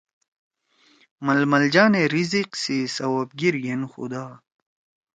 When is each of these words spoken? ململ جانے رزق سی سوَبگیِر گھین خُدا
ململ 1.25 1.63
جانے 1.73 2.03
رزق 2.13 2.49
سی 2.61 2.77
سوَبگیِر 2.95 3.55
گھین 3.63 3.81
خُدا 3.91 4.25